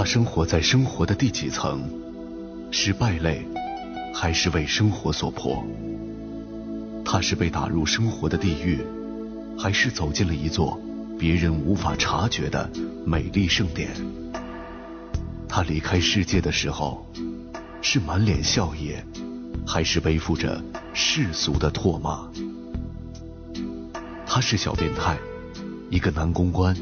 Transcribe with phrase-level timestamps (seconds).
[0.00, 1.82] 他生活在生活的第几层？
[2.70, 3.46] 是败类，
[4.14, 5.62] 还是为生活所迫？
[7.04, 8.82] 他是被打入生活的地狱，
[9.58, 10.80] 还是走进了一座
[11.18, 12.70] 别人无法察觉的
[13.04, 13.90] 美丽盛典？
[15.46, 17.06] 他离开世界的时候，
[17.82, 19.04] 是满脸笑靥，
[19.66, 22.26] 还是背负着世俗的唾骂？
[24.24, 25.18] 他是小变态，
[25.90, 26.74] 一个男公关，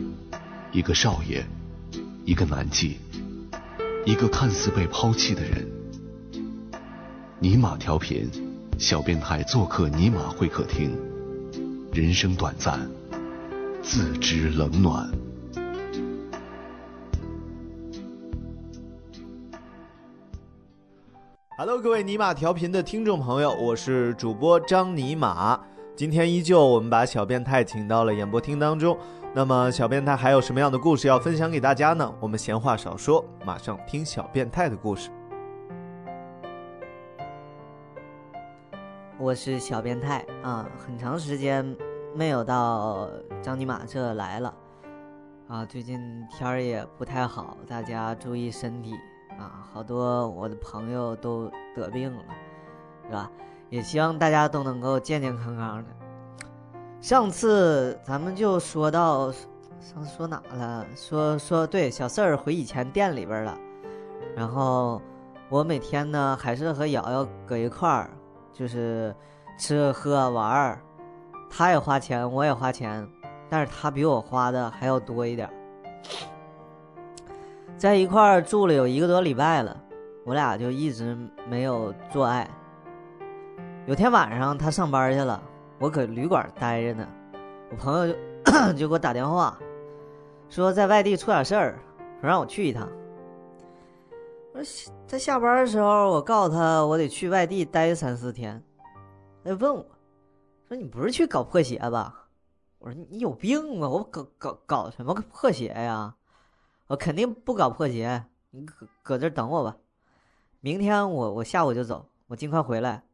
[0.71, 1.45] 一个少爷，
[2.25, 2.93] 一个男妓，
[4.04, 5.66] 一个看似被抛弃的人。
[7.38, 8.30] 尼玛调频，
[8.79, 10.96] 小变态做客尼玛会客厅。
[11.93, 12.88] 人生短暂，
[13.82, 15.11] 自知冷暖。
[21.57, 25.60] Hello，各位尼玛调频的听众朋友，我是主播张尼玛。
[25.96, 28.96] 今天依旧，我们把小变态请到了演播厅当中。
[29.39, 32.12] 那么，小变态还有什么样的故事要分享给大家呢？
[32.19, 35.11] 我们闲话少说，马上听小变态的故事。
[39.17, 41.64] 我是小变态啊，很长时间
[42.17, 43.08] 没有到
[43.41, 44.53] 张尼玛这来了
[45.47, 45.64] 啊。
[45.64, 48.92] 最近天儿也不太好，大家注意身体
[49.39, 49.64] 啊。
[49.73, 52.25] 好多我的朋友都得病了，
[53.06, 53.30] 是吧？
[53.70, 55.91] 也希望大家都能够健健康康的。
[57.00, 59.32] 上次咱们就说到，
[59.80, 60.84] 上次说哪了？
[60.96, 63.56] 说说对，小四儿回以前店里边了。
[64.36, 65.00] 然后
[65.48, 68.10] 我每天呢还是和瑶瑶搁一块儿，
[68.52, 69.14] 就是
[69.58, 70.82] 吃喝玩儿，
[71.48, 73.08] 他也花钱，我也花钱，
[73.48, 75.48] 但是他比我花的还要多一点。
[77.77, 79.77] 在一块儿住了有一个多礼拜了，
[80.27, 81.16] 我俩就一直
[81.48, 82.48] 没有做爱。
[83.86, 85.40] 有天晚上他上班去了，
[85.78, 87.08] 我搁旅馆待着呢。
[87.70, 88.12] 我朋友
[88.44, 89.58] 就 就给我打电话，
[90.48, 91.78] 说在外地出点事儿，
[92.20, 92.88] 说让我去一趟。
[94.54, 98.62] 我说在下班的时候，我告诉他我得去外地待三四天。
[99.44, 99.86] 他就问我，
[100.67, 102.28] 说你不是去搞破鞋吧？
[102.78, 103.88] 我说你有病啊！
[103.88, 106.14] 我搞搞搞什么破鞋呀？
[106.86, 109.77] 我肯定不搞破鞋，你搁搁这等我吧。
[110.61, 113.05] 明天我我下午就走，我尽快回来。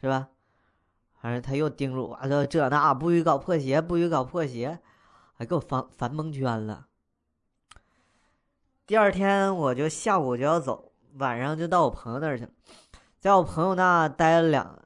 [0.00, 0.28] 是吧？
[1.26, 4.78] 反正他又叮嘱我说这那不许搞破鞋，不许搞破鞋，
[5.34, 6.86] 还给我烦烦蒙圈了。
[8.86, 12.46] 第二天我就下午就要走，晚上就到我朋友那儿去，
[13.18, 14.78] 在我朋友那待了两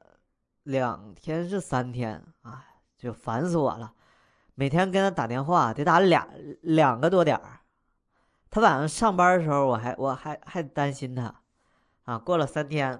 [0.63, 2.65] 两天是三天，啊，
[2.97, 3.93] 就烦死我了。
[4.55, 6.27] 每天跟他打电话得打俩
[6.63, 7.59] 两个多点儿，
[8.49, 11.35] 他晚上上班的时候，我还我还还担心他
[12.05, 12.17] 啊。
[12.17, 12.99] 过了三天。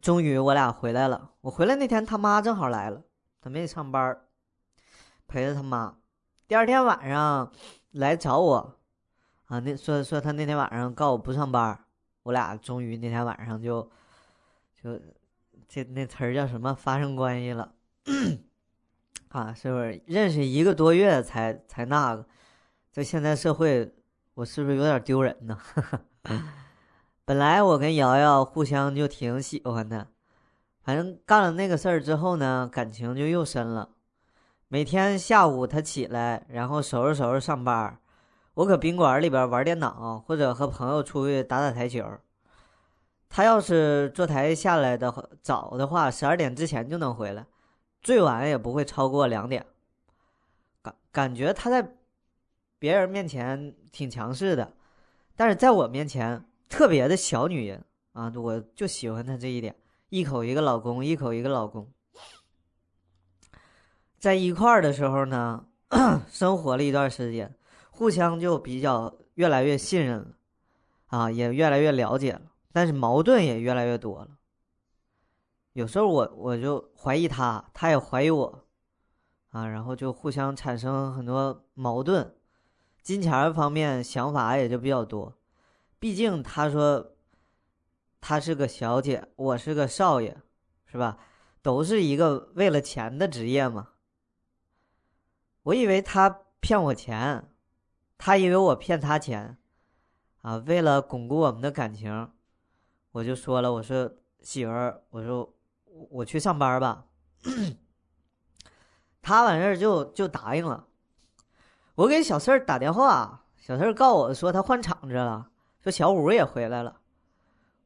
[0.00, 1.32] 终于我俩回来了。
[1.40, 3.02] 我回来那天，他妈正好来了，
[3.40, 4.18] 他没上班，
[5.26, 5.96] 陪着他妈。
[6.46, 7.52] 第二天晚上
[7.92, 8.78] 来找我，
[9.46, 11.84] 啊，那说说他那天晚上告我不上班，
[12.22, 13.90] 我俩终于那天晚上就
[14.82, 15.00] 就
[15.68, 17.74] 这那词儿叫什么发生关系了，
[19.28, 22.26] 啊，是不是认识一个多月才才那个？
[22.90, 23.94] 在现在社会，
[24.34, 25.58] 我是不是有点丢人呢？
[27.28, 30.06] 本来我跟瑶瑶互相就挺喜欢的，
[30.80, 33.90] 反正干了那个事儿之后呢，感情就又深了。
[34.68, 37.98] 每天下午他起来，然后收拾收拾上班，
[38.54, 42.02] 我搁宾馆里边玩电脑，或者和朋友出去打打台球。
[43.28, 45.12] 他要是坐台下来的，
[45.42, 47.44] 早的话十二点之前就能回来，
[48.00, 49.66] 最晚也不会超过两点。
[50.80, 51.94] 感感觉他在
[52.78, 54.72] 别人面前挺强势的，
[55.36, 56.42] 但是在我面前。
[56.68, 59.74] 特别的小女人啊，我就喜欢她这一点，
[60.10, 61.92] 一口一个老公，一口一个老公。
[64.18, 65.66] 在一块儿的时候呢，
[66.28, 67.56] 生活了一段时间，
[67.90, 70.26] 互相就比较越来越信任了，
[71.06, 72.42] 啊，也越来越了解了，
[72.72, 74.38] 但是矛盾也越来越多了。
[75.72, 78.64] 有时候我我就怀疑他，他也怀疑我，
[79.50, 82.34] 啊，然后就互相产生很多矛盾，
[83.00, 85.37] 金钱方面想法也就比较多。
[85.98, 87.16] 毕竟他说，
[88.20, 90.36] 他是个小姐，我是个少爷，
[90.86, 91.18] 是吧？
[91.60, 93.88] 都是一个为了钱的职业嘛。
[95.64, 97.50] 我以为他骗我钱，
[98.16, 99.58] 他以为我骗他钱，
[100.42, 102.30] 啊，为了巩固我们的感情，
[103.10, 104.10] 我就说了，我说
[104.40, 105.54] 媳妇儿，我说
[106.10, 107.06] 我去上班吧。
[109.20, 110.86] 他完事儿就就答应了。
[111.96, 115.50] 我给小四儿打电话，小四儿告我说他换厂子了。
[115.82, 117.00] 说小五也回来了，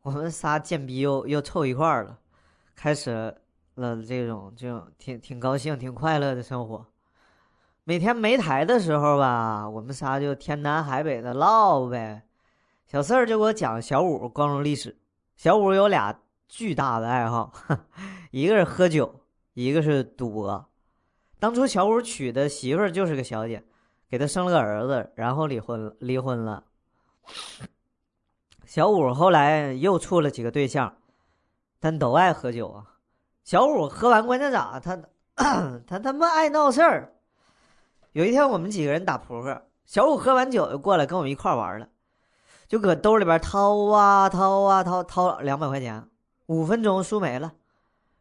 [0.02, 2.18] 我们仨贱逼又又凑一块儿了，
[2.74, 3.36] 开始
[3.74, 6.86] 了这种这种挺挺高兴、挺快乐的生活。
[7.84, 12.22] 每天没台的时候吧，我们仨就天南海北的唠呗。
[12.86, 14.98] 小四儿就给我讲小五光荣历史。
[15.36, 17.52] 小五有俩巨大的爱好，
[18.30, 19.20] 一个是喝酒，
[19.54, 20.66] 一个是赌博。
[21.40, 23.64] 当初小五娶的媳妇儿就是个小姐，
[24.08, 26.64] 给他生了个儿子，然后离婚了离婚了。
[28.74, 30.94] 小五后来又处了几个对象，
[31.78, 32.96] 但都爱喝酒啊。
[33.44, 34.80] 小五喝完关键咋？
[34.80, 34.98] 他
[35.86, 37.12] 他他妈爱闹事儿。
[38.12, 41.88] 有一天我们几个人打扑克，小五喝完酒就过来跟我们一块玩了，
[42.66, 46.08] 就搁兜里边掏啊掏啊掏掏两百块钱，
[46.46, 47.52] 五分钟输没了，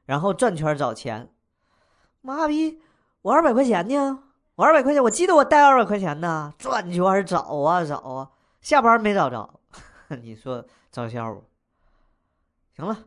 [0.03, 1.29] 然后转圈找钱。
[2.19, 2.81] 妈逼，
[3.21, 4.23] 我二百块钱呢？
[4.55, 9.60] 我二百块钱，我记得我带二百块钱呢，转圈找啊找啊，下班没找着。
[10.21, 11.43] 你说找小五？
[12.75, 13.05] 行了，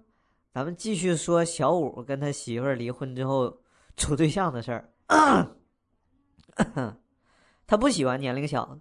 [0.53, 3.59] 咱们继续说小五跟他媳妇儿离婚之后
[3.97, 4.89] 处对象的事儿。
[7.67, 8.79] 他不喜欢年龄小的，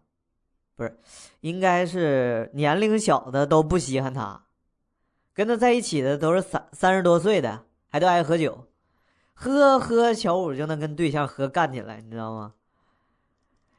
[0.76, 1.00] 不是，
[1.42, 4.46] 应该是年龄小的都不稀罕他。
[5.34, 8.68] 跟他在一起的都是三三十多岁的，还都爱喝酒，
[9.34, 12.54] 喝喝小五就能跟对象喝干起来，你知道吗？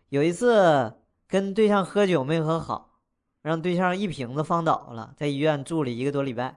[0.08, 0.94] 有一次
[1.28, 2.93] 跟对象喝酒没喝好，
[3.44, 6.56] 让对象一瓶子放倒了，在医院住了一个多礼拜。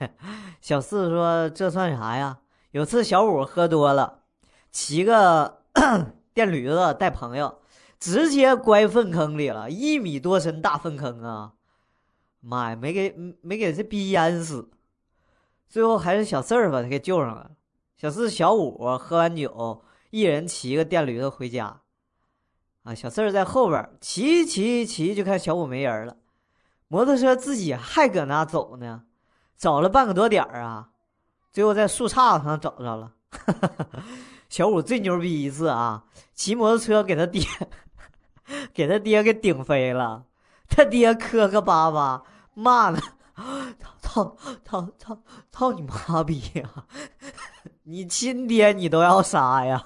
[0.62, 2.38] 小四说：“这算啥呀？”
[2.72, 4.22] 有次小五喝多了，
[4.70, 5.62] 骑个
[6.32, 7.58] 电驴子带朋友，
[8.00, 11.52] 直接拐粪坑里了，一米多深大粪坑啊！
[12.40, 14.70] 妈呀，没给没给这逼淹死，
[15.68, 17.50] 最后还是小四儿把他给救上了。
[17.98, 21.82] 小四、小五喝完酒，一人骑个电驴子回家。
[22.86, 26.16] 啊，小四儿在后边骑骑骑，就看小五没人了，
[26.86, 29.02] 摩托车自己还搁那走呢，
[29.56, 30.90] 找了半个多点儿啊，
[31.50, 33.12] 最后在树杈子上找着了。
[34.48, 37.42] 小五最牛逼一次啊，骑摩托车给他爹
[38.72, 40.26] 给他爹给顶飞了，
[40.68, 42.22] 他爹磕磕巴巴
[42.54, 43.00] 骂呢，
[44.00, 45.18] 操操操操
[45.50, 46.86] 操你妈逼呀！
[47.82, 49.84] 你亲爹你都要杀呀！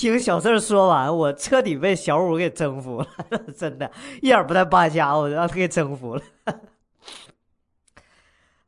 [0.00, 3.06] 听小四说完，我彻底被小五给征服了，
[3.54, 3.92] 真的，
[4.22, 6.22] 一点不带扒瞎，我让他给征服了。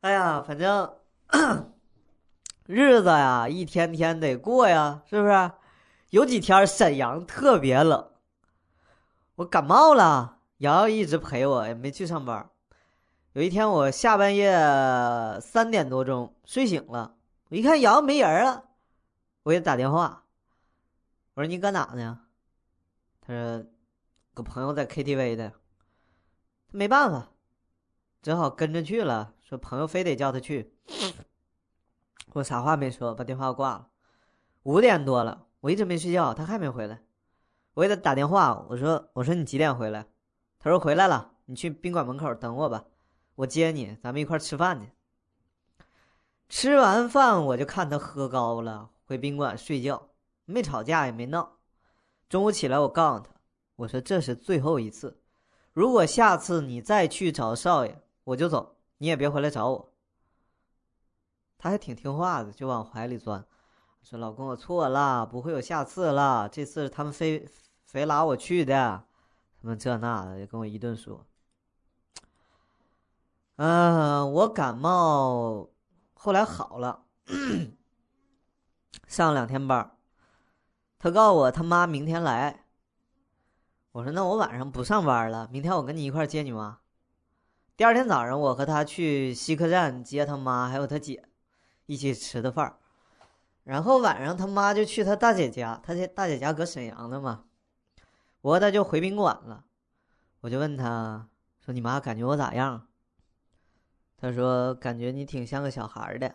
[0.01, 0.93] 哎呀，反正
[2.67, 5.51] 日子呀，一天天得过呀，是不是？
[6.11, 8.09] 有几天沈阳特别冷，
[9.37, 12.47] 我感冒了，瑶瑶一直陪我，也没去上班。
[13.31, 14.53] 有一天我下半夜
[15.41, 17.15] 三点多钟睡醒了，
[17.49, 18.65] 我一看瑶瑶没人了，
[19.41, 20.22] 我给他打电话。
[21.35, 22.19] 我说你搁哪呢？
[23.21, 23.65] 他说，
[24.33, 25.49] 搁朋友在 KTV 的。
[26.67, 27.31] 他没办法，
[28.21, 29.33] 只好跟着去了。
[29.41, 30.75] 说朋友非得叫他去，
[32.33, 33.89] 我啥话没说，把电话挂了。
[34.63, 37.01] 五点多了，我一直没睡觉，他还没回来。
[37.73, 40.07] 我给他打电话，我说我说你几点回来？
[40.59, 42.85] 他说回来了，你去宾馆门口等我吧，
[43.35, 44.91] 我接你，咱们一块吃饭去。
[46.47, 50.09] 吃完饭我就看他喝高了，回宾馆睡觉。
[50.45, 51.57] 没吵架也没闹，
[52.27, 53.31] 中午起来我告诉他，
[53.77, 55.21] 我说这是最后一次，
[55.71, 59.93] 如果下次你再去找少爷，我就走，你也别回来找我。
[61.57, 63.45] 他还挺听话的，就往怀里钻，
[64.01, 67.47] 说老公我错了，不会有下次了，这次是他们非
[67.85, 69.05] 非拉我去的，
[69.61, 71.25] 他们这那的，就跟我一顿说。
[73.55, 75.69] 嗯，我感冒
[76.13, 77.05] 后来好了，
[79.07, 79.95] 上两天班。
[81.03, 82.63] 他告诉我他妈明天来，
[83.91, 86.79] 我说那我晚上不上班了，明天我跟你一块接你妈。
[87.75, 91.27] 第二天早上，我和他去西客站接他妈还有他姐，
[91.87, 92.77] 一起吃的饭。
[93.65, 97.43] 然后晚上他妈就去他大姐家，他家大姐家搁沈阳的嘛，
[98.39, 99.65] 我和他就回宾馆了。
[100.39, 101.27] 我就问他
[101.59, 102.87] 说：“你妈感觉我咋样？”
[104.15, 106.33] 他说：“感觉你挺像个小孩的，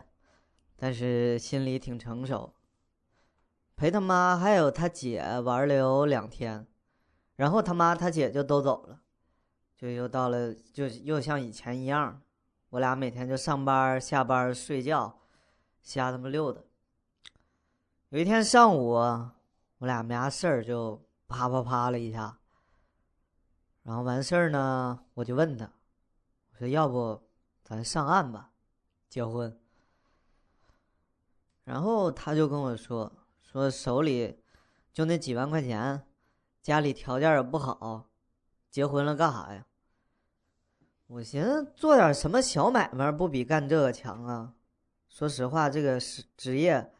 [0.77, 2.53] 但是心里挺成熟。”
[3.79, 6.67] 陪他妈还有他姐玩了有两天，
[7.37, 9.01] 然后他妈他姐就都走了，
[9.77, 12.21] 就又到了，就又像以前一样，
[12.71, 15.21] 我俩每天就上班下班睡觉，
[15.81, 16.61] 瞎他妈溜达。
[18.09, 22.37] 有一天上午，我俩没啥事儿，就啪啪啪了一下，
[23.85, 25.71] 然后完事儿呢，我就问他，
[26.51, 27.23] 我说要不
[27.63, 28.51] 咱上岸吧，
[29.09, 29.57] 结婚。
[31.63, 33.13] 然后他就跟我说。
[33.51, 34.39] 说手里
[34.93, 36.05] 就那几万块钱，
[36.61, 38.11] 家里条件也不好，
[38.71, 39.65] 结婚了干啥呀？
[41.07, 44.55] 我寻思做点什么小买卖，不比干这个强啊。
[45.09, 46.93] 说实话，这个是职业，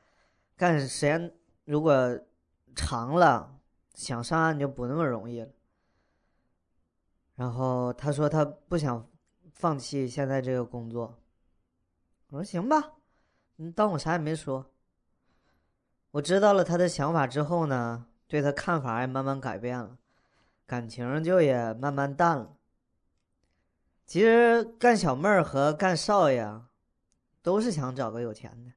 [0.57, 1.37] 干时间
[1.67, 2.19] 如果
[2.75, 3.61] 长了，
[3.93, 5.51] 想上岸就不那么容易了。
[7.35, 9.07] 然后他说他不想
[9.53, 11.19] 放弃现在这个工作。
[12.29, 12.95] 我说行吧，
[13.57, 14.73] 你当我啥也没说。
[16.13, 19.99] 我知道了他的想法之后呢，对他看法也慢慢改变了，
[20.67, 22.57] 感情就也慢慢淡了。
[24.07, 26.63] 其实干小妹儿和干少爷，
[27.43, 28.73] 都是想找个有钱的。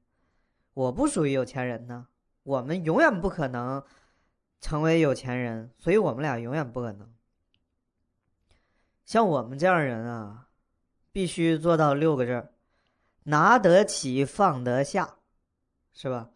[0.74, 2.06] 我不属于有钱人呢，
[2.42, 3.82] 我们永远不可能
[4.60, 7.10] 成为有钱人，所以我们俩永远不可能。
[9.06, 10.48] 像我们这样人啊，
[11.10, 12.52] 必须做到六个字儿：
[13.24, 15.16] 拿得起，放得下，
[15.94, 16.28] 是吧？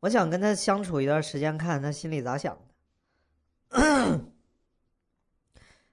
[0.00, 2.56] 我想跟他相处一段时间，看他心里咋想
[3.70, 3.70] 的。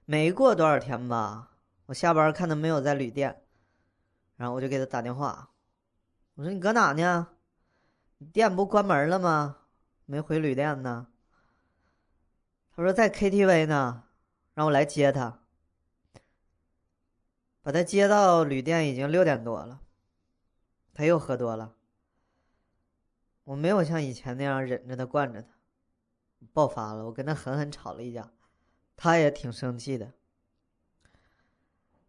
[0.04, 3.42] 没过多少天吧，我下班看他没有在旅店，
[4.36, 5.50] 然后我就给他打电话，
[6.34, 7.28] 我说：“你搁哪呢？
[8.32, 9.56] 店不关门了吗？
[10.04, 11.08] 没回旅店呢？”
[12.76, 14.04] 他说：“在 KTV 呢，
[14.54, 15.40] 让我来接他。”
[17.62, 19.80] 把他接到旅店已经六点多了，
[20.94, 21.74] 他又喝多了。
[23.46, 25.48] 我没有像以前那样忍着他惯着他，
[26.52, 28.32] 爆发了，我跟他狠狠吵了一架，
[28.96, 30.12] 他也挺生气的。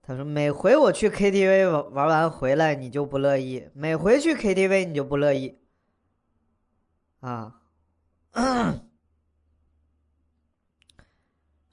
[0.01, 5.60] 他说：“每回我去 KTV 玩玩完回来，你就不乐意；每回去 KTV 你就不乐意。”
[7.22, 7.62] 啊，
[8.32, 8.82] 然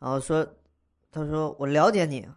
[0.01, 0.57] 后说
[1.11, 2.29] ：“他说我了解你。”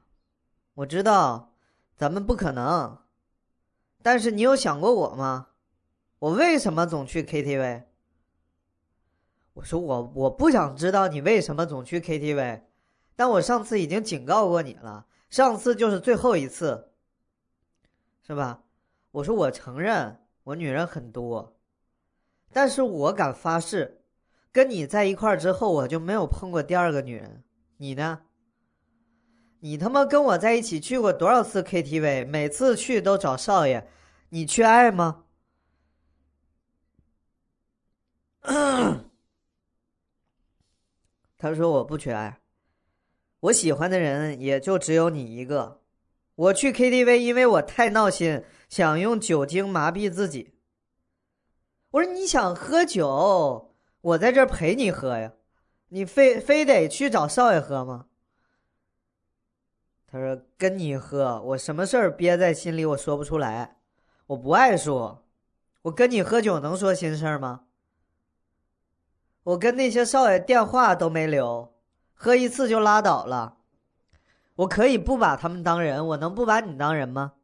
[0.76, 1.54] 我知道，
[1.96, 3.00] 咱们不可能。
[4.02, 5.48] 但是你有想过我吗？
[6.20, 7.84] 我为什么总去 KTV？
[9.54, 12.62] 我说我我不想知道你为什么总去 KTV，
[13.16, 16.92] 但我上次已经警告过你了，上次就是最后一次，
[18.26, 18.64] 是吧？
[19.12, 21.56] 我说我承认我女人很多，
[22.52, 24.02] 但是我敢发誓，
[24.52, 27.44] 跟你在一块儿之后，我就没有碰过第二个女人。
[27.78, 28.22] 你呢？
[29.60, 32.28] 你他妈跟我在一起去过多少次 KTV？
[32.28, 33.88] 每次去都找少爷，
[34.30, 35.26] 你缺爱吗？
[41.38, 42.40] 他说我不缺爱，
[43.42, 45.82] 我喜欢的人也就只有你一个。
[46.36, 50.54] 我去 KTV，因为我太闹心，想用酒精麻痹自己。
[51.92, 55.34] 我说你想喝酒，我在这陪你喝呀，
[55.90, 58.06] 你非非得去找少爷喝吗？
[60.08, 63.78] 他说：“跟你喝，我什么事儿憋在心里，我说不出来，
[64.28, 65.26] 我不爱说。
[65.82, 67.67] 我跟你喝酒能说心事儿吗？
[69.48, 71.74] 我跟那些少爷电话都没留，
[72.14, 73.60] 喝一次就拉倒了。
[74.56, 77.36] 我可以不把他们当人，我能不把你当人吗？”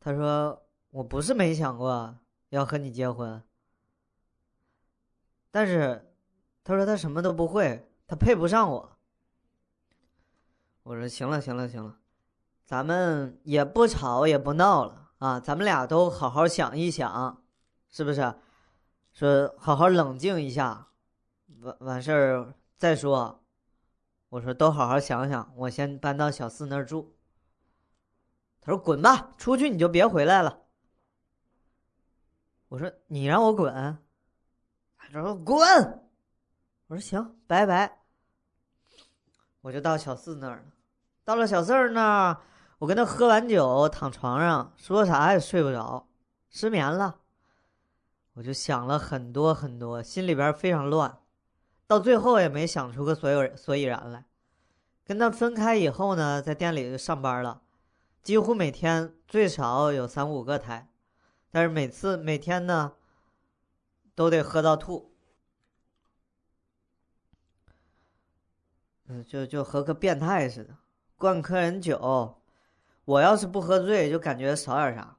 [0.00, 2.16] 他说：“我不是没想过
[2.48, 3.42] 要和你结婚，
[5.50, 6.10] 但是，
[6.64, 8.96] 他说他什么都不会。”他配不上我，
[10.82, 11.98] 我说行了行了行了，
[12.64, 17.42] 咱们也不吵也不闹了啊，咱们俩都好好想一想，
[17.88, 18.34] 是不是？
[19.12, 20.88] 说好好冷静一下，
[21.60, 23.42] 完完事儿再说。
[24.28, 27.16] 我说都好好想想，我先搬到小四那儿住。
[28.60, 30.60] 他说滚吧，出去你就别回来了。
[32.68, 33.98] 我说你让我滚，
[34.98, 35.58] 他说滚。
[36.88, 38.02] 我说行，拜拜。
[39.62, 40.64] 我就到小四那儿了。
[41.24, 42.40] 到了小四那儿，
[42.78, 46.06] 我跟他喝完酒，躺床上，说啥也睡不着，
[46.50, 47.18] 失眠了。
[48.38, 51.18] 我就想了很多很多，心里边非常乱，
[51.88, 54.24] 到最后也没想出个所有所以然来。
[55.04, 57.62] 跟他分开以后呢，在店里就上班了，
[58.22, 60.88] 几乎每天最少有三五个台，
[61.50, 62.92] 但是每次每天呢，
[64.14, 65.10] 都得喝到吐。
[69.08, 70.76] 嗯，就就和个变态似的，
[71.16, 72.36] 灌客人酒。
[73.04, 75.16] 我要是不喝醉，就感觉少点啥。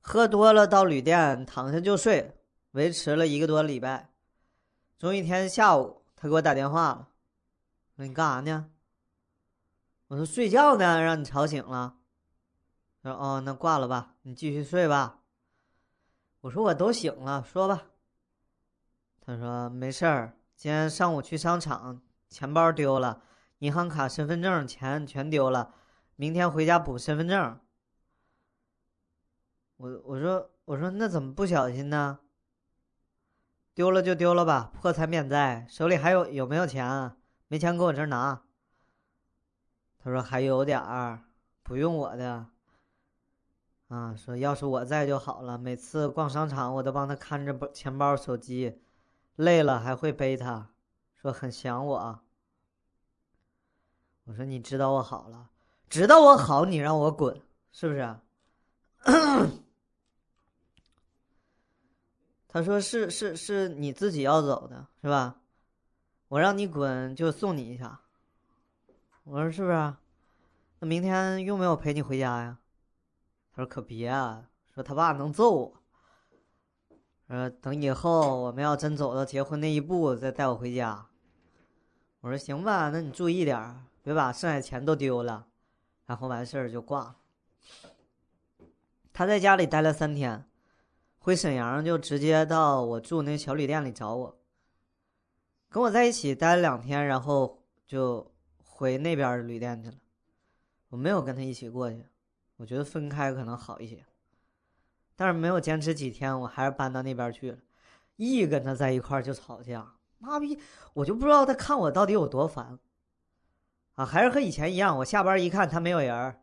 [0.00, 2.35] 喝多了到旅店躺下就睡，
[2.76, 4.10] 维持了一个多礼拜。
[4.98, 7.08] 终于一天下午，他给我打电话了，
[7.96, 8.70] 说你干啥呢？
[10.08, 11.96] 我说睡觉呢，让你吵醒了。
[13.02, 15.22] 他说哦，那挂了吧，你继续睡吧。
[16.42, 17.86] 我说我都醒了，说吧。
[19.22, 22.02] 他说没事儿，今天上午去商场。
[22.28, 23.22] 钱包丢了，
[23.60, 25.74] 银行卡、身份证钱全丢了，
[26.16, 27.58] 明天回家补身份证。
[29.78, 32.18] 我我说我说那怎么不小心呢？
[33.76, 35.66] 丢了就丢了吧，破财免灾。
[35.68, 37.18] 手里还有有没有钱啊？
[37.46, 38.40] 没钱给我这儿拿。
[39.98, 41.24] 他说还有点儿，
[41.62, 42.46] 不用我的。
[43.88, 45.58] 啊，说要是我在就好了。
[45.58, 48.80] 每次逛商场，我都帮他看着包、钱包、手机，
[49.34, 50.70] 累了还会背他，
[51.14, 52.20] 说很想我。
[54.24, 55.50] 我说你知道我好了，
[55.90, 57.42] 知道我好，你让我滚，
[57.72, 58.16] 是不是？
[62.56, 65.36] 他说是是是你自己要走的，是吧？
[66.28, 68.00] 我让你滚就送你一下。
[69.24, 69.94] 我说是不是？
[70.78, 72.56] 那明天用不用陪你回家呀？
[73.52, 75.82] 他说可别啊，说他爸能揍我。
[77.28, 81.08] 他说，等以后我们要真走到结婚那一步，再带我回家。
[82.22, 85.46] 我说行吧，那你注意点，别把剩下钱都丢了。
[86.06, 87.16] 然后完事儿就挂了。
[89.12, 90.48] 他在家里待了三天，
[91.26, 94.38] 回沈阳就直接到我住那小旅店里找我，
[95.68, 99.96] 跟我在一起待了两天，然后就回那边旅店去了。
[100.88, 102.06] 我没有跟他一起过去。
[102.58, 104.06] 我觉得分开可能好一些，
[105.16, 107.58] 但是没有坚持几天，我还是搬到那边去了。
[108.14, 110.56] 一跟他在一块就吵架，妈逼！
[110.92, 112.78] 我就不知道他看我到底有多烦
[113.96, 114.06] 啊！
[114.06, 116.40] 还是和以前一样，我下班一看他没有人，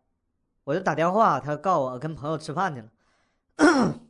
[0.65, 4.01] 我就打电话，他告我跟朋友吃饭去了。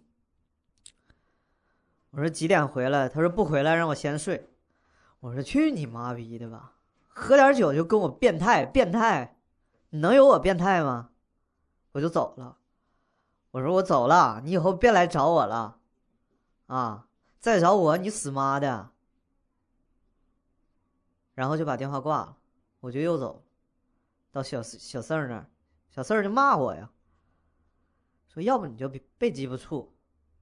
[2.13, 3.10] 我说几点回来？
[3.10, 4.51] 他说不回来，让我先睡。
[5.20, 6.75] 我说去你妈逼的吧！
[7.08, 9.39] 喝点酒就跟我变态，变态！
[9.89, 11.10] 你能有我变态吗？
[11.93, 12.60] 我就走了，
[13.50, 15.79] 我说我走了，你以后别来找我了，
[16.67, 17.08] 啊，
[17.39, 18.91] 再找我你死妈的！
[21.34, 22.38] 然后就把电话挂了，
[22.82, 23.43] 我就又走，
[24.32, 25.50] 到小小四儿那儿，
[25.89, 26.91] 小四儿就骂我呀，
[28.27, 29.96] 说要不你就别别鸡巴处，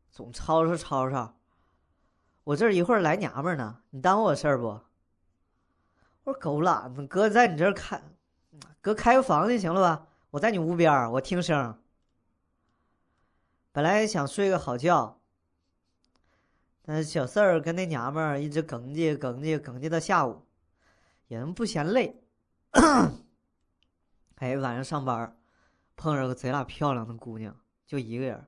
[0.10, 1.38] 总吵吵吵吵，
[2.44, 4.68] 我这一会儿来娘们儿呢，你耽误我事儿不？
[6.24, 8.02] 我说狗懒子，哥在你这儿开，
[8.82, 10.08] 哥开个房就行了吧？
[10.32, 11.78] 我在你屋边儿我听声。
[13.72, 15.22] 本来想睡个好觉，
[16.82, 20.46] 但是小四儿跟那娘们儿一直哽叽哽叽哽叽到下午，
[21.28, 22.22] 人不嫌累。
[24.38, 25.38] 哎，晚上上班
[25.96, 28.48] 碰着个贼拉漂亮的姑娘，就一个人。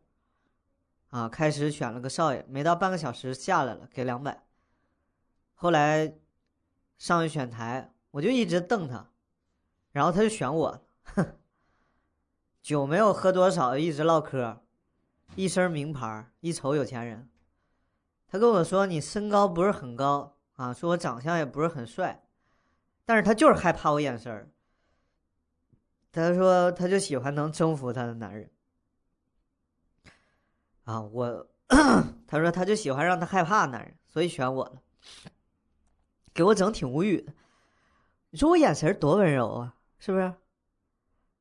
[1.13, 4.43] 啊，开始选了个少爷，没到半个小时下来了，给两百。
[5.53, 6.15] 后来
[6.97, 9.11] 上去选台，我就一直瞪他，
[9.91, 11.37] 然后他就选我，哼。
[12.63, 14.63] 酒没有喝多少，一直唠嗑，
[15.35, 17.29] 一身名牌，一瞅有钱人。
[18.25, 22.25] 他跟我说：“你身高不是很高啊，说我长相也不是很帅，
[23.05, 24.49] 但是他就是害怕我眼神儿。
[26.11, 28.49] 他说他就喜欢能征服他的男人。
[30.83, 31.47] 啊，我，
[32.27, 34.81] 他说他就喜欢让他害怕的男人，所以选我了，
[36.33, 37.33] 给我整挺无语的。
[38.31, 40.33] 你说我眼神多温柔啊，是不是？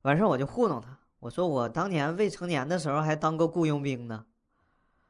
[0.03, 4.27] 完事我就糊弄他。”我说我当年未成年的时候还当过雇佣兵呢，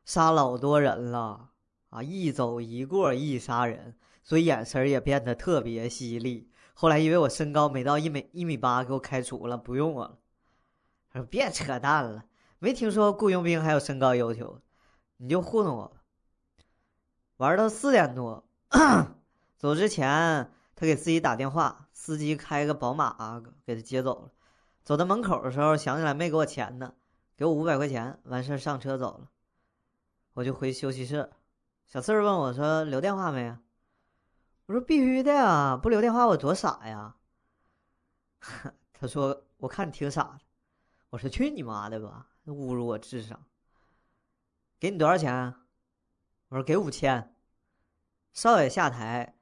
[0.05, 1.49] 杀老多人了
[1.89, 2.03] 啊！
[2.03, 6.51] 一走一过一杀人，所以眼神也变得特别犀利。
[6.75, 10.19] 后来因为我身高没到一米一米八，给我开除了，不用我了。
[11.11, 12.27] 他说别扯淡了，
[12.63, 14.61] 没听说雇佣兵还有身高要求，
[15.17, 15.97] 你就糊弄我。
[17.39, 18.45] 玩到四点多，
[19.59, 24.31] 走之前他给司机打电话，司机开个宝马给他接走了。
[24.85, 26.95] 走到门口的时候，想起来没给我钱呢，
[27.37, 29.29] 给我五百块钱，完事上车走了。
[30.35, 31.33] 我就回休息室，
[31.89, 33.57] 小四问我说：“留电话没？”
[34.67, 37.17] 我说：“必须的呀，不留电话我多傻呀。
[38.95, 40.39] ”他说：“我看你挺傻的。”
[41.11, 43.45] 我说：“去你妈的吧，侮辱我智商。”
[44.81, 45.55] 给你多少钱？
[46.49, 47.35] 我说：“给五千。”
[48.33, 49.37] 少爷下台，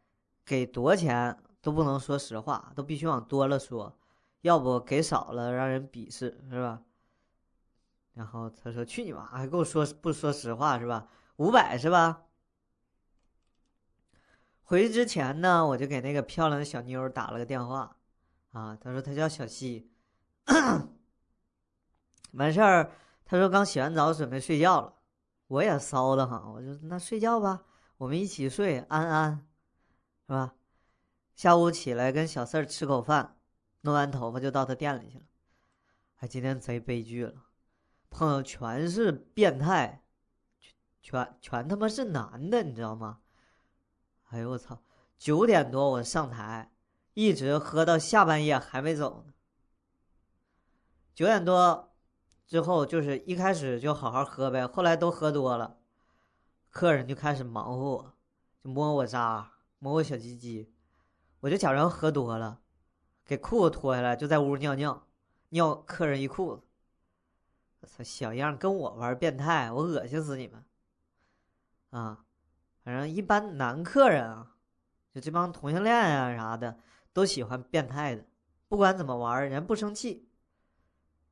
[0.45, 3.99] 给多钱都不能说实话，都必须往多了说。
[4.43, 6.83] 要不给少了让人鄙视是吧？
[8.15, 9.27] 然后他说：“去你妈！
[9.27, 11.09] 还跟我说不说实话是吧？
[11.37, 12.25] 五百是吧？”
[14.65, 17.97] 回去之前呢，我就给那个漂亮的小妞打了个电话，
[18.53, 19.91] 啊，他说他叫小西。
[22.33, 22.93] 完事儿，
[23.25, 24.95] 他说刚洗完澡准备睡觉了，
[25.49, 27.65] 我也骚的很，我就那睡觉吧，
[27.97, 29.47] 我们一起睡，安安，
[30.27, 30.55] 是吧？
[31.35, 33.37] 下午起来跟小四儿吃口饭。
[33.83, 35.25] 弄完头发就到他店里去了，
[36.19, 37.47] 哎，今天贼悲剧了，
[38.11, 40.05] 碰到全是变态，
[40.59, 43.21] 全全全他妈是男的，你知道吗？
[44.29, 44.83] 哎呦我操！
[45.17, 46.71] 九点多我上台，
[47.15, 49.33] 一直喝到下半夜还没走呢。
[51.15, 51.90] 九点多
[52.51, 55.79] 之后就是一开始就好好喝呗，后来都喝多了，
[56.69, 58.15] 客人就开始忙活我，
[58.61, 60.69] 就摸我渣，摸我小鸡鸡，
[61.39, 62.61] 我就假装喝多了。
[63.25, 65.07] 给裤子脱下来，就在屋尿尿，
[65.51, 66.63] 尿客人一裤子。
[67.83, 70.65] 我操，小样跟我玩变态，我恶心死你们！
[71.91, 72.25] 啊，
[72.83, 74.57] 反正一般男客人啊，
[75.15, 76.81] 就这帮同性恋啊啥的，
[77.13, 78.25] 都喜欢变态的，
[78.67, 80.27] 不管怎么玩，人不生气。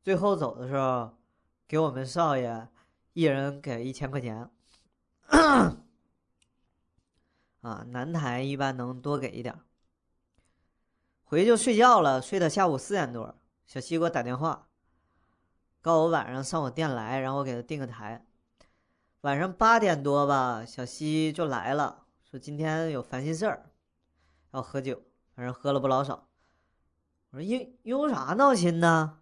[0.02, 1.16] 最后走的时候，
[1.66, 2.68] 给我们少爷
[3.12, 4.50] 一人给一千块钱。
[7.61, 9.58] 啊，南台一般能多给一点。
[11.24, 13.34] 回去就睡觉了，睡到下午四点多，
[13.66, 14.68] 小西给我打电话，
[15.82, 18.24] 告我晚上上我店来，然后我给他订个台。
[19.22, 23.68] 晚上八点多吧，小西就来了，说今天有烦心事儿，
[24.52, 25.02] 要喝酒，
[25.34, 26.28] 反正喝了不老少。
[27.30, 29.18] 我说因因为啥闹心呢？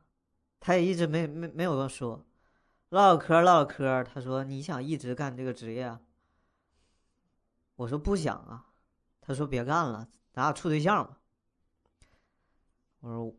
[0.61, 2.25] 他也一直没没没有跟我说，
[2.89, 4.05] 唠唠嗑唠唠嗑。
[4.05, 5.99] 他说你想一直干这个职业？
[7.77, 8.67] 我说不想啊。
[9.21, 11.19] 他说别干了，咱俩处对象吧。
[13.01, 13.35] 我说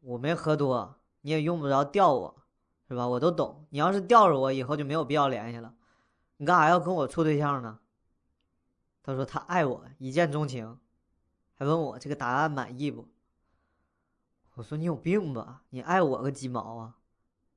[0.00, 2.42] 我没喝多，你也用不着吊我，
[2.88, 3.06] 是吧？
[3.06, 3.66] 我都懂。
[3.70, 5.74] 你要是吊着我，以后就没有必要联系了。
[6.38, 7.78] 你干啥要跟我处对象呢？
[9.04, 10.78] 他说他爱我，一见钟情，
[11.54, 13.08] 还问我这个答案满意不？
[14.54, 15.62] 我说你有病吧？
[15.70, 16.96] 你爱我个鸡毛啊！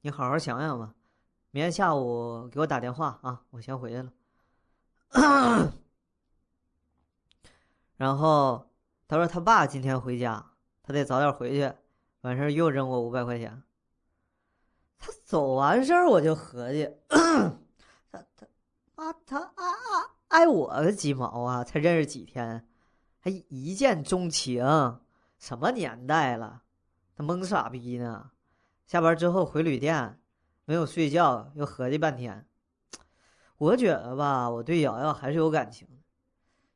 [0.01, 0.93] 你好好想想吧。
[1.51, 3.43] 明天下午给我打电话啊！
[3.51, 4.11] 我先回去了。
[7.97, 8.69] 然后
[9.07, 10.51] 他说他爸今天回家。
[10.87, 11.73] 他得早点回去，
[12.21, 13.63] 完事儿又扔我五百块钱。
[14.99, 17.57] 他走完事儿，我就合计，他
[18.11, 18.45] 他
[18.93, 21.63] 啊，他爱爱爱我个鸡毛啊！
[21.63, 22.67] 才认识几天，
[23.19, 24.63] 还一见钟情，
[25.39, 26.61] 什么年代了？
[27.15, 28.31] 他蒙傻逼呢！
[28.85, 30.21] 下班之后回旅店，
[30.65, 32.45] 没有睡觉，又合计半天。
[33.57, 35.87] 我觉得吧，我对瑶瑶还是有感情。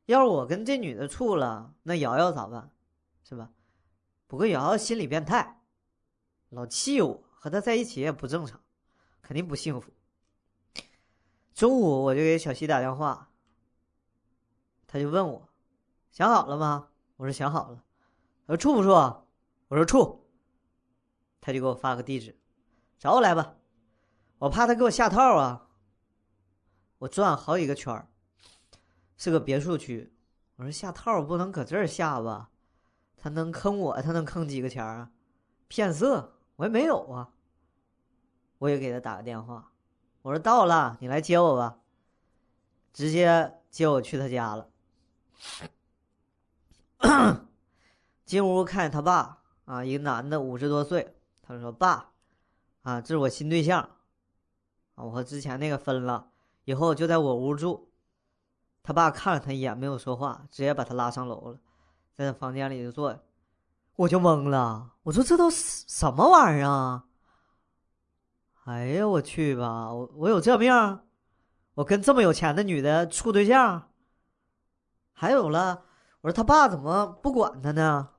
[0.06, 2.72] 要是我跟这女的处了，那瑶瑶咋办？
[3.24, 3.52] 是吧？
[4.28, 5.62] 不过瑶瑶心理变态，
[6.50, 8.62] 老气我，和他在一起也不正常，
[9.22, 9.92] 肯定不幸福。
[11.54, 13.30] 中午我就给小西打电话，
[14.88, 15.50] 他就问我
[16.10, 16.88] 想好了吗？
[17.18, 17.84] 我说想好了。
[18.48, 18.90] 他说处不处？
[19.68, 20.26] 我说处。
[21.42, 22.38] 他就给我发个地址，
[22.98, 23.56] 找我来吧。
[24.40, 25.68] 我怕他给我下套啊。
[27.00, 28.08] 我转好几个圈儿，
[29.18, 30.14] 是个别墅区。
[30.58, 32.50] 我说下套不能搁这儿下吧？
[33.16, 34.02] 他能坑我？
[34.02, 35.12] 他能坑几个钱啊？
[35.68, 36.38] 骗色？
[36.58, 37.32] 我也没有啊。
[38.58, 39.72] 我也给他打个电话，
[40.22, 41.80] 我说到了，你来接我吧。
[42.92, 44.70] 直接接我去他家了。
[48.26, 51.16] 进屋看见他爸啊，一个男的，五十多岁。
[51.56, 52.12] 他说：“爸，
[52.84, 53.82] 啊，这是我新对象，
[54.96, 56.30] 啊，我和之前那个分了，
[56.66, 57.92] 以后就在我屋住。”
[58.84, 61.60] 他爸看了他一眼，没有说话，直接把他拉上楼了。
[62.16, 63.20] 在他房间里就坐，
[63.96, 64.94] 我就懵了。
[65.04, 67.06] 我说这都什么玩意儿啊？
[68.66, 69.92] 哎呀，我去吧！
[69.92, 70.72] 我我有这命？
[71.76, 73.90] 我跟这么有钱的女的处对象？
[75.14, 75.84] 还有了，
[76.22, 78.10] 我说他爸怎么不管他呢？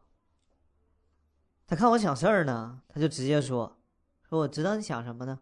[1.71, 3.79] 他看我想事儿呢，他就直接说
[4.29, 5.39] ：“说我知道你想什么呢。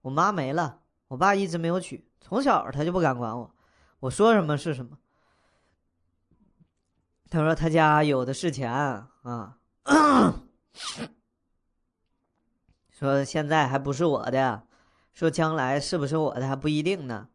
[0.00, 3.54] 我妈没了，我爸一直没有娶，从小他就不敢管我，
[4.00, 4.98] 我说什么是什么。”
[7.30, 9.58] 他说他家有的是钱啊，
[12.90, 14.66] 说现在还不是我的，
[15.12, 17.28] 说将来是不是我的还不一定呢。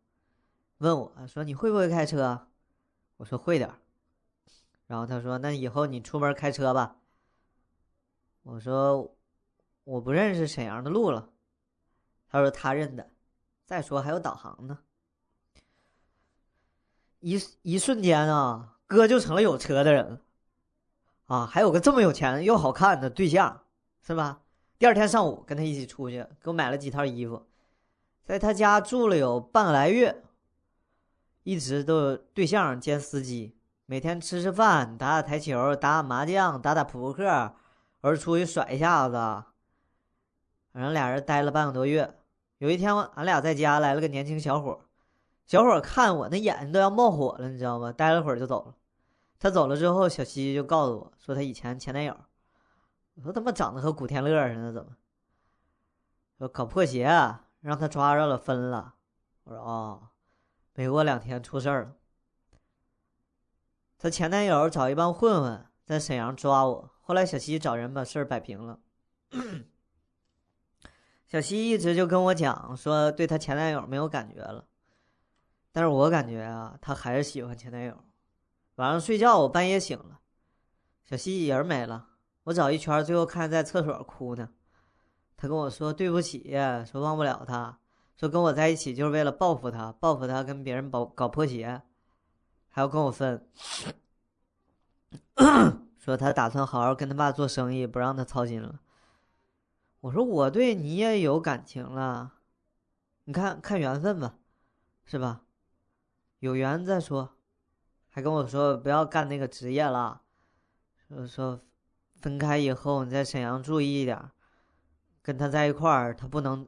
[0.79, 2.49] 问我说你会不会开车？
[3.15, 3.73] 我说会点
[4.87, 6.97] 然后他说那以后你出门开车吧。
[8.47, 9.13] 我说
[9.83, 11.29] 我不认识沈阳的路了。
[12.29, 13.11] 他说他认得，
[13.65, 14.79] 再说还有导航呢。
[17.19, 18.75] 一一瞬间啊。
[18.87, 20.21] 哥就成了有车的人了，
[21.25, 23.63] 啊，还有个这么有钱又好看的对象，
[24.01, 24.43] 是吧？
[24.79, 27.45] 第二天上午跟他一起出去，给我买了几套衣服，
[28.23, 30.23] 在他家住了有半个来月，
[31.43, 37.53] 一直都有对象兼司机，每天吃吃饭，打打台球，打打麻将，打打扑克，
[38.07, 39.15] 偶尔出去甩一下子，
[40.71, 42.17] 反正俩人待了半个多月。
[42.59, 44.79] 有一天，俺俩在家来了个年轻小伙。
[45.45, 47.91] 小伙看我那眼睛都要冒火了，你知道吗？
[47.91, 48.75] 待了会儿就走了。
[49.39, 52.17] 他走了之后，小西就告诉我说他以前前男友。
[53.15, 54.95] 我说他妈长得和古天乐似的，怎么？
[56.37, 57.03] 说搞破鞋，
[57.59, 58.93] 让他抓着了，分了。
[59.43, 60.07] 我说哦，
[60.75, 61.91] 没过两天出事儿了。
[63.97, 68.79] 他前男友找一帮混混在沈阳抓我，后来小西找人把事儿摆平了。
[71.25, 74.67] 小西一直就跟我讲说，对他前男友没有感觉了。
[75.71, 78.03] 但是我感觉啊，他还是喜欢前男友。
[78.75, 80.19] 晚上睡觉，我半夜醒了，
[81.05, 82.09] 小西人没了。
[82.43, 84.49] 我找一圈，最后看在厕所哭呢。
[85.37, 86.51] 他跟我说对不起，
[86.85, 87.79] 说忘不了他，
[88.17, 91.81] 说跟我在一起就是为了报复他，报复他跟别人搞搞破鞋，
[92.67, 93.47] 还要跟我分。
[96.07, 98.79] 说他打算好好跟他爸做生意，不让他操心了。
[99.99, 102.35] 我说我对你也有感情了，
[103.25, 104.35] 你看看缘分吧，
[105.03, 105.41] 是吧？
[106.39, 107.35] 有缘再说。
[108.07, 110.21] 还跟我说不要干那个职业了，
[111.09, 111.59] 说说
[112.15, 114.31] 分开以后你在沈阳注意一点，
[115.21, 116.65] 跟他在一块儿他不能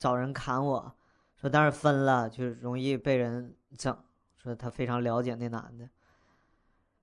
[0.00, 0.96] 找人砍我。
[1.36, 3.96] 说但是分了就容易被人整。
[4.34, 5.88] 说他非常了解那男的，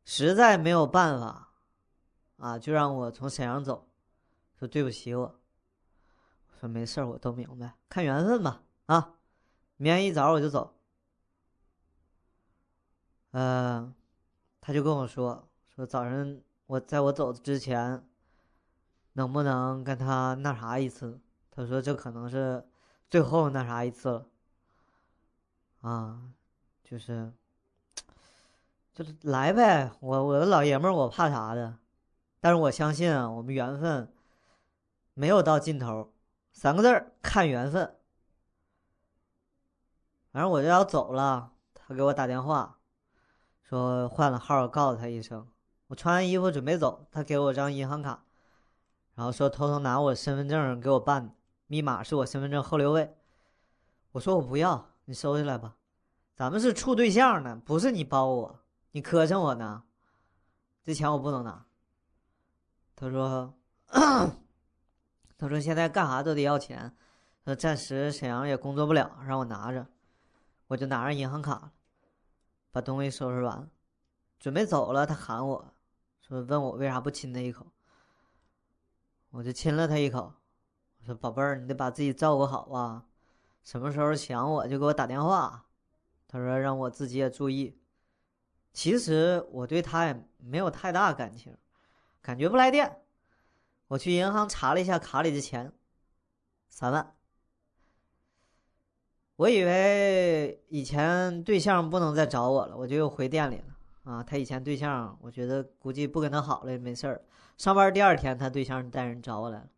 [0.04, 1.51] 实在没有办法，
[2.42, 3.88] 啊，就让我从沈阳走。
[4.58, 5.40] 说对不起我。
[6.60, 8.64] 说没事我都明白，看缘分吧。
[8.88, 9.14] 啊，
[9.78, 10.74] 明天一早我就走。
[13.32, 13.94] 嗯，
[14.60, 18.04] 他就跟我说说早上我在我走之前，
[19.14, 21.20] 能不能跟他那啥一次？
[21.52, 22.68] 他说这可能是
[23.10, 24.28] 最后那啥一次了。
[25.82, 26.34] 啊，
[26.84, 27.32] 就是，
[28.94, 31.78] 就是来呗，我我老爷们儿，我怕啥的？
[32.42, 34.12] 但是我相信啊，我们缘分
[35.14, 36.12] 没有到尽头，
[36.52, 37.96] 三个字儿看缘分。
[40.32, 42.80] 反正我就要走了，他给我打电话。
[43.62, 45.48] 说换了号，告诉他一声。
[45.88, 48.26] 我穿完衣服准备走，他给我张银行卡，
[49.14, 51.36] 然后说偷偷拿我身份证给我办，
[51.68, 53.16] 密码是我身份证后六位。
[54.14, 55.76] 我说我不要，你收起来吧。
[56.36, 58.60] 咱们是处对象呢，不是你包我，
[58.92, 59.84] 你磕碜我呢。
[60.84, 61.66] 这钱我不能拿。
[63.02, 63.52] 他说，
[65.36, 66.96] 他说现在干啥都得要钱，
[67.44, 69.88] 说暂时沈阳也工作不了，让我拿着，
[70.68, 71.72] 我就拿着银行卡。
[72.72, 73.68] 把东西收拾完，
[74.40, 75.04] 准备走了。
[75.04, 75.74] 他喊我，
[76.22, 77.66] 说：“问我为啥不亲他一口。”
[79.32, 80.34] 我就亲了他一口。
[81.00, 83.04] 我说：“宝贝儿，你得把自己照顾好啊，
[83.64, 85.66] 什么时候想我就给我打电话。”
[86.30, 87.76] 他说：“让我自己也注意。”
[88.72, 91.58] 其实我对他也没有太大感情，
[92.22, 93.00] 感觉不来电。
[93.88, 95.74] 我去银行查了一下卡里的钱，
[96.70, 97.16] 三万。
[99.38, 104.24] 我以为以前对象不能再找我了，我就又回店里了啊。
[104.24, 107.26] 他以前对象，我觉得估计不跟他好了也没事儿。
[107.58, 109.70] 上班第二天，他对象带人找我来了，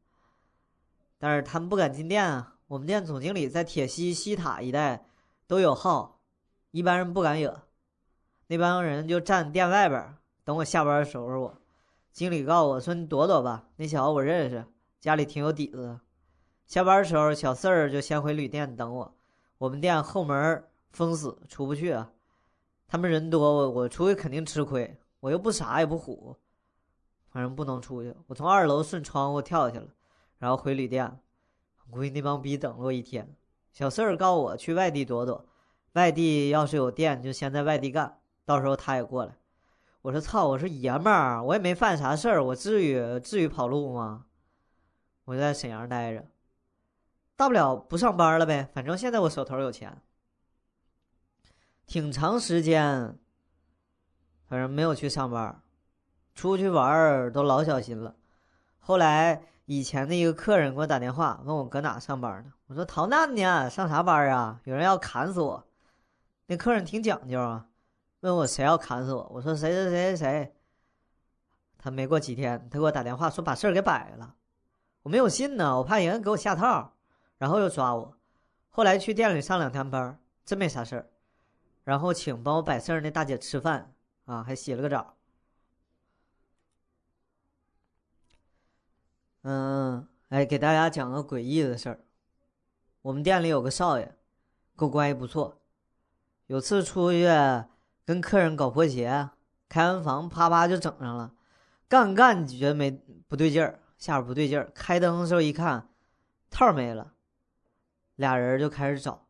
[1.18, 2.58] 但是他们不敢进店啊。
[2.68, 5.06] 我们店总经理在铁西西塔一带
[5.48, 6.20] 都有号，
[6.72, 7.62] 一般人不敢惹。
[8.48, 11.58] 那帮人就站店外边等我下班收拾我。
[12.14, 14.64] 经理告诉我说：“你躲躲吧，那小子我认识，
[15.00, 16.00] 家里挺有底子。”
[16.68, 19.16] 下班的时候，小四儿就先回旅店等我。
[19.58, 22.12] 我们店后门封死，出不去啊！
[22.88, 24.96] 他们人多，我我出去肯定吃亏。
[25.22, 26.36] 我又不傻也不虎，
[27.32, 28.14] 反正不能出去。
[28.28, 29.88] 我从二楼顺窗户跳下去了，
[30.38, 31.20] 然后回旅店。
[31.90, 33.36] 估计那帮逼等了我一天。
[33.72, 35.46] 小四儿告诉我去外地躲躲，
[35.94, 39.36] 外地要是有店就先在外地干，到时候他也过来。
[40.04, 40.46] 我说操！
[40.46, 44.26] 我说爷们儿，我也没犯啥事儿，我至于至于跑路吗？
[45.24, 46.26] 我就在沈阳待着。
[47.38, 50.02] 大不了不上班了呗，反正现在我手头有钱。
[51.86, 53.18] 挺长时间，
[54.50, 55.62] 反正没有去上班，
[56.36, 58.14] 出去玩儿都老小心了。
[58.80, 62.52] 后来以前的一个客人给我打电话，问我搁哪上班呢？
[62.68, 64.60] 我说逃难呢，上啥班啊？
[64.66, 65.66] 有人要砍死我。
[66.48, 67.68] 那客人挺讲究啊，
[68.24, 69.30] 问我谁要砍死我？
[69.34, 70.56] 我说谁谁谁谁谁。
[71.78, 74.36] 他没过几天，他给我打电话说把事儿给摆了。
[75.02, 76.94] 我没有信呢，我怕人给我下套。
[77.38, 78.18] 然后又抓我，
[78.70, 81.10] 后来去店里上两天班，真没啥事儿。
[81.84, 85.18] 然后请帮我摆事儿那大姐吃饭啊，还洗了个澡。
[89.42, 92.00] 嗯，哎，给大家讲个诡异的事儿。
[93.02, 94.16] 我们店里有个少爷，
[94.78, 95.60] 跟我关系不错。
[96.48, 97.26] 有次出去
[98.06, 99.30] 跟客人搞破鞋，
[99.70, 101.34] 开完房啪啪就整上了。
[101.88, 102.92] 干干觉得没
[103.28, 104.72] 不对劲儿，下边不对劲儿。
[104.74, 105.90] 开灯的时候一看，
[106.50, 107.14] 套没了。
[108.16, 109.28] 俩人就开始找，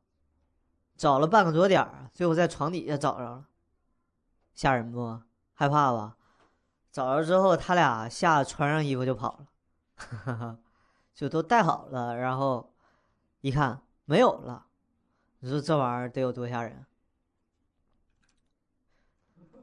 [0.95, 3.45] 找了半个多点儿，最后在床底下找着了，
[4.53, 5.21] 吓人不？
[5.53, 6.17] 害怕吧？
[6.91, 9.39] 找着之后，他俩吓穿上衣服就跑
[10.25, 10.59] 了，
[11.13, 12.73] 就都带好了，然后
[13.41, 14.65] 一看没有了，
[15.39, 16.85] 你说这玩意儿得有多吓人？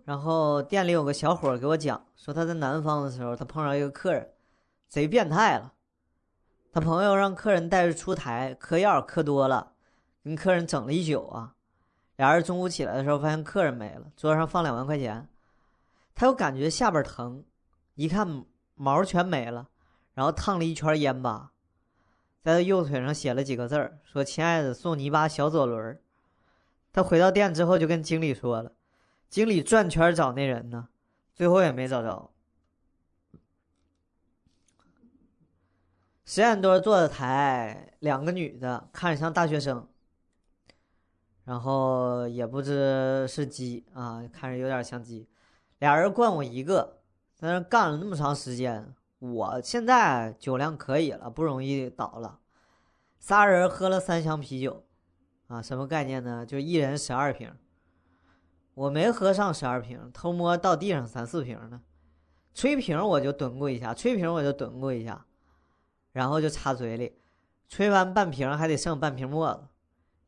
[0.04, 4.28] 然后店里有个小伙给我讲，说他在南方的时候，他碰上一个客人，
[4.88, 5.72] 贼变态了。
[6.72, 9.72] 他朋友让客人带着出台嗑药，嗑多了，
[10.22, 11.54] 跟客人整了一宿啊。
[12.16, 15.28] 俩人中午起来的时候，发现客人没了，桌上放两万块钱。
[16.14, 17.44] 他又感觉下边疼，
[17.94, 19.68] 一看毛全没了，
[20.14, 21.50] 然后烫了一圈烟疤。
[22.40, 25.98] 在他右腿上写了几个字儿，说：“亲爱的，送你一把小左轮。”
[26.92, 28.72] 他回到店之后就跟经理说了，
[29.30, 30.88] 经理转圈找那人呢，
[31.34, 32.32] 最后也没找着。
[36.24, 39.88] 十点多坐的台，两个女的，看着像大学生，
[41.44, 45.28] 然后也不知是鸡啊，看着有点像鸡。
[45.78, 47.00] 俩人灌我一个，
[47.36, 52.40] 在那干了那么长时间，我现在酒量可以了，不容易倒了。
[53.18, 54.84] 仨人喝了三箱啤酒。
[55.46, 56.46] 啊，什么概念呢？
[56.46, 57.52] 就一人十二瓶，
[58.80, 61.82] 我没喝上十二瓶，偷摸到地上三四瓶呢。
[62.54, 65.26] 吹瓶我就蹲过一下，吹瓶我就蹲过一下，
[66.12, 67.20] 然后就插嘴里，
[67.68, 69.68] 吹完半瓶还得剩半瓶沫子，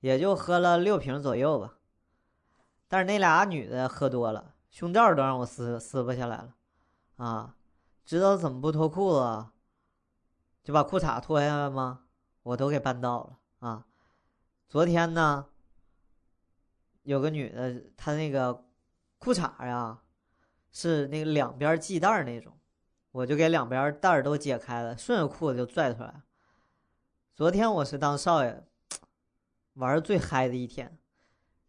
[0.01, 1.79] 也就喝了六瓶左右吧。
[2.89, 6.55] 但是那俩女的喝多了，胸罩都让我撕撕不下来了，
[7.17, 7.55] 啊，
[8.05, 9.47] 知道怎么不脱裤子，
[10.63, 12.01] 就把裤衩脱下来吗？
[12.43, 13.87] 我都给办到了啊。
[14.69, 15.47] 昨天呢，
[17.03, 18.65] 有个女的，她那个
[19.19, 20.03] 裤衩呀，
[20.71, 22.59] 是那个两边系带那种，
[23.11, 26.23] 我就给两边带都解开了，顺着裤子就拽出来。
[27.35, 28.65] 昨天我是当少爷
[29.75, 30.99] 玩最嗨的一天，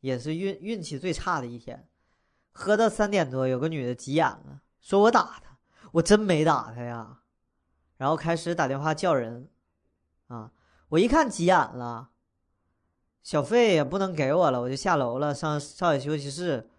[0.01, 1.87] 也是运运气最差的一天。
[2.51, 5.57] 喝到三点多，有个女的急眼了，说我打她，
[5.93, 7.21] 我真没打她呀。
[7.97, 9.49] 然后开始打电话叫人，
[10.27, 10.51] 啊，
[10.89, 12.11] 我一看急眼了。
[13.23, 16.69] 小费也不能给我了，我就下楼了，上少爷休息室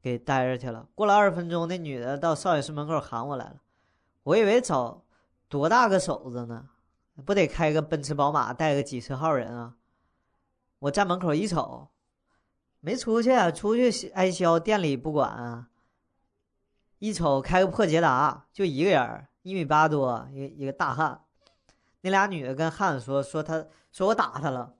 [0.00, 0.86] 给待着去了。
[0.94, 3.56] 过了二十分钟，那女的到少爷室门口喊我来了，
[4.22, 5.02] 我以为找
[5.48, 6.68] 多大个手子呢，
[7.26, 9.74] 不得开个奔驰宝马，带个几十号人啊？
[10.78, 11.88] 我站门口一瞅，
[12.78, 15.68] 没出去，啊出去挨削，店里不管啊。
[17.00, 21.22] 一瞅开个破捷达，就一个人，一米八多，一一个大汉。
[22.02, 24.74] 那俩女的跟汉子说说，他说我打他了。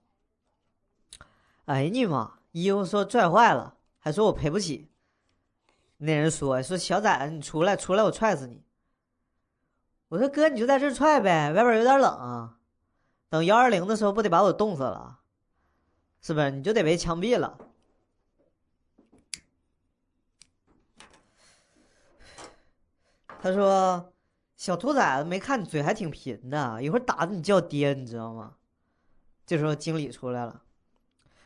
[1.69, 2.39] 哎你妈！
[2.51, 4.89] 衣服说拽坏了，还说我赔不起。
[5.97, 8.63] 那人说说小崽子，你出来，出来，我踹死你！
[10.07, 12.57] 我说哥，你就在这踹呗，外边有点冷，
[13.29, 15.19] 等幺二零的时候不得把我冻死了？
[16.21, 16.49] 是不是？
[16.49, 17.55] 你就得被枪毙了。
[23.43, 24.11] 他说
[24.57, 28.55] ：“小兔崽子，没看你嘴还挺贫的，一会儿打的你叫爹，你知道吗？”
[29.45, 30.63] 这时候经理出来了。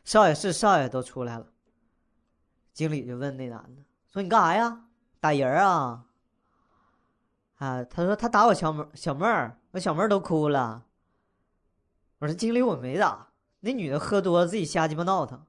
[0.04, 1.46] 少爷是少爷都出来了，
[2.74, 4.86] 经理就问那男的说：“你干啥呀？
[5.20, 6.06] 打人啊？”
[7.58, 10.84] 啊，他说他打我小妹小妹儿，我小妹儿都哭了。
[12.20, 13.30] 我说经理我没打，
[13.62, 15.46] 那女的喝多了自己瞎鸡巴闹腾。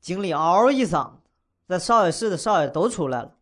[0.00, 1.20] 经理嗷一嗓子，
[1.66, 3.36] 在少爷室的少爷都出来了。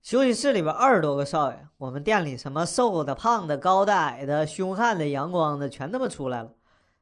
[0.00, 6.54] 休息室里边二十多个少爷，我们店里什么瘦的、胖的、高的、矮的、凶悍的、阳光的，全他妈出来了。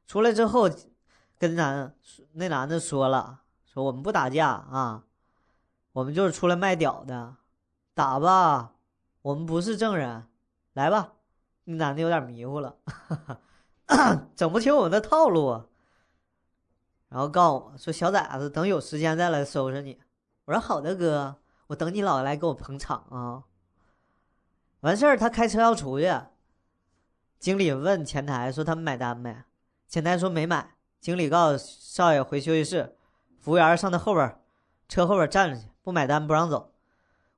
[0.09, 0.67] 出来之后，
[1.37, 1.93] 跟男
[2.31, 5.03] 那男的说了，说我们不打架啊，
[5.91, 7.35] 我们就是出来卖屌的，
[7.93, 8.73] 打吧，
[9.21, 10.25] 我们不是证人，
[10.73, 11.13] 来吧。
[11.65, 12.75] 那男的有点迷糊了，
[14.35, 15.63] 整不清我们的套路，
[17.09, 19.99] 然后告诉我说小崽子，等有时间再来收拾你。
[20.45, 21.35] 我说好的哥，
[21.67, 23.43] 我等你老来给我捧场啊。
[24.79, 26.11] 完事儿，他开车要出去，
[27.37, 29.43] 经理问前台说他们买单没？
[29.89, 32.95] 前台说没买，经理告诉少爷回休息室，
[33.39, 34.39] 服务员上他后边，
[34.87, 36.71] 车后边站着去，不买单不让走。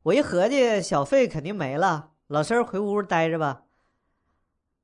[0.03, 3.63] 我一合计，小费肯定没了，老实回屋待着吧。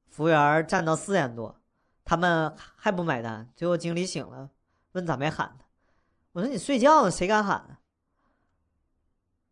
[0.10, 1.60] 服务员站到四点多，
[2.06, 3.52] 他们还不买单。
[3.54, 4.50] 最后经理醒了，
[4.94, 5.66] 问咋没喊他？
[6.32, 7.80] 我说你睡觉呢，谁敢喊？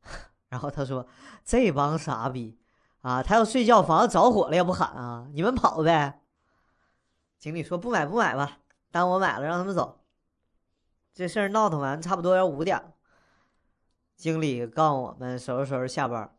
[0.48, 1.06] 然后他说
[1.44, 2.58] 这帮傻逼
[3.02, 6.22] 啊，他要睡觉，房子着火了也不喊啊，你们跑呗。
[7.46, 8.58] 经理说：“不买不买吧，
[8.90, 10.04] 当我买了，让他们走。”
[11.14, 12.96] 这事儿闹腾完，差不多要五点了。
[14.16, 16.36] 经理告我们收拾收拾下班。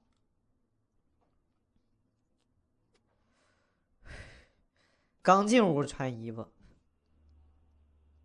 [5.22, 6.48] 刚进屋穿衣服，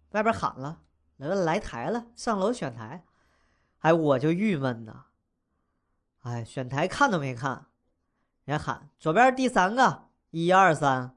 [0.09, 0.81] 外边喊了
[1.17, 3.05] ：“来来台了，上楼选台。”
[3.81, 5.05] 哎，我就郁闷呐。
[6.21, 7.67] 哎，选台看都没看，
[8.45, 11.15] 人喊左边第三个，一二三，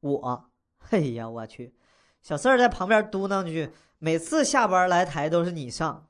[0.00, 0.49] 我。
[0.88, 1.74] 哎呀，我去！
[2.22, 6.08] 小四儿在旁边嘟囔句：“每次下班来台都是你上，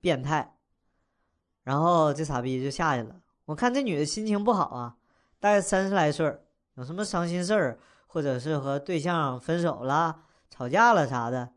[0.00, 0.56] 变态。”
[1.62, 3.20] 然后这傻逼就下去了。
[3.44, 4.96] 我看这女的心情不好啊，
[5.38, 6.38] 大概三十来岁
[6.74, 11.52] 有什么伤心事儿，或者是和对象分手了、吵架了啥的，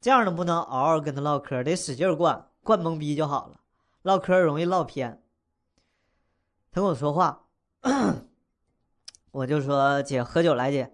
[0.00, 3.60] 这样的不能嗷嗷跟他唠嗑，得使劲灌，灌懵逼就好了。
[4.02, 5.22] 唠嗑容易唠偏。
[6.70, 7.46] 他跟我说话。
[9.32, 10.93] 我就说姐喝酒来姐，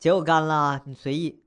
[0.00, 1.44] 姐我干了，你随意。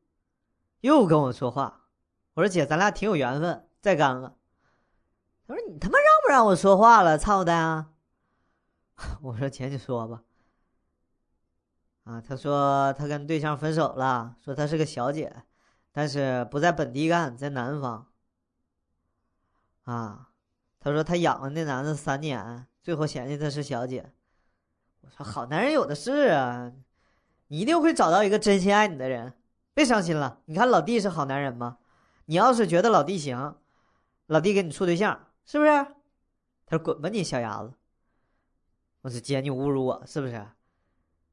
[0.82, 1.88] 又跟我说话，
[2.36, 4.36] 我说姐咱俩挺有缘分，再干了。
[5.48, 7.18] 他说你他妈让不让我说话了？
[7.18, 7.90] 操的啊！
[9.24, 10.22] 我说姐你说吧。
[12.04, 15.44] 啊，他说他跟对象分手了，说他是个小姐，
[15.92, 18.08] 但是不在本地干，在南方。
[19.86, 20.30] 啊，
[20.80, 24.14] 他说他养了那男的三年，最后嫌弃他是小姐。
[25.02, 26.72] 我说好男人有的是啊，
[27.54, 29.32] 你一定会找到一个真心爱你的人，
[29.76, 30.40] 别伤心了。
[30.46, 31.78] 你看老弟是好男人吗？
[32.26, 33.56] 你要是觉得老弟行，
[34.26, 35.70] 老弟给你处对象，是不是？
[36.66, 37.72] 他说滚吧你小鸭子。
[39.02, 40.44] 我说姐你侮辱我是不是？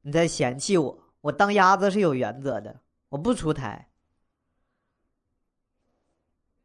[0.01, 0.99] 你在嫌弃我？
[1.21, 3.89] 我当鸭子是有原则的，我不出台。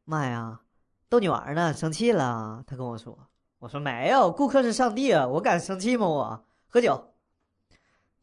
[0.05, 0.61] 妈呀，
[1.09, 2.63] 逗你玩呢，生气了？
[2.67, 3.19] 他跟我说，
[3.61, 6.07] 我说没有，顾客是上帝啊，我敢生气吗？
[6.07, 6.45] 我。
[6.69, 7.15] 喝酒，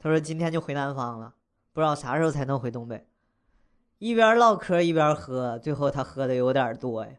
[0.03, 1.33] 他说今天就回南方了，
[1.71, 3.07] 不知道啥时候才能回东北。
[3.99, 7.13] 一边唠嗑一边喝，最后他喝的有点多呀，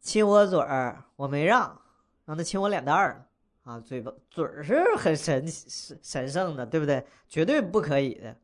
[0.00, 1.80] 亲我嘴儿，我没让，
[2.24, 3.28] 让他亲我脸蛋儿
[3.62, 7.06] 啊，嘴巴嘴儿是很神神神圣的，对不对？
[7.28, 8.36] 绝对不可以的。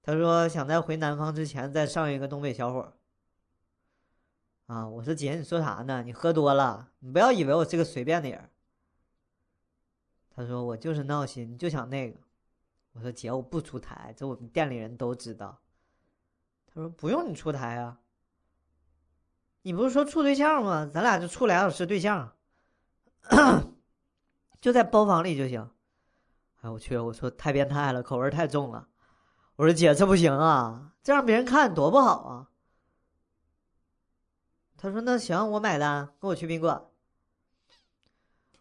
[0.00, 2.92] 他说想在回南方之前再上一个东北小伙。
[4.66, 4.86] 啊！
[4.86, 6.04] 我说姐，你说啥呢？
[6.04, 8.48] 你喝多了，你不要以为我是个随便的人。
[10.38, 12.16] 他说我就是闹心，就想那个。
[12.92, 15.58] 我说姐，我不出台，这我们店里人都知道。
[16.68, 17.98] 他说不用你出台啊，
[19.62, 20.88] 你不是说处对象吗？
[20.94, 22.36] 咱俩就处俩小时对象，
[24.60, 25.68] 就在包房里就行。
[26.60, 28.88] 哎，我去，我说太变态了，口味太重了。
[29.56, 32.48] 我说姐，这不行啊，这让别人看多不好啊。
[34.76, 36.80] 他说：“那行，我买单，跟我去宾馆。”